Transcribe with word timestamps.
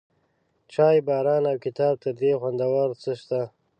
چای، 0.73 0.97
باران، 1.07 1.43
او 1.51 1.57
کتاب، 1.65 1.93
تر 2.03 2.13
دې 2.19 2.31
خوندور 2.39 2.89
څه 3.01 3.11
شته؟ 3.21 3.41